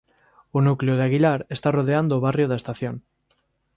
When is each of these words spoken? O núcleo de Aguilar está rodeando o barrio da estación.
O 0.57 0.59
núcleo 0.67 0.95
de 0.97 1.05
Aguilar 1.07 1.39
está 1.55 1.69
rodeando 1.77 2.13
o 2.15 2.23
barrio 2.25 2.47
da 2.49 2.59
estación. 2.61 2.95